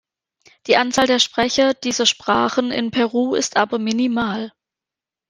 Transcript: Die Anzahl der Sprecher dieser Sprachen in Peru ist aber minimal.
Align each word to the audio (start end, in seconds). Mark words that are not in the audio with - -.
Die 0.65 0.77
Anzahl 0.77 1.05
der 1.05 1.19
Sprecher 1.19 1.75
dieser 1.75 2.07
Sprachen 2.07 2.71
in 2.71 2.89
Peru 2.89 3.35
ist 3.35 3.55
aber 3.55 3.77
minimal. 3.77 4.51